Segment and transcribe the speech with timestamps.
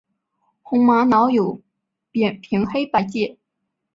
[0.63, 1.61] 红玛瑙有
[2.09, 3.37] 扁平黑白阶。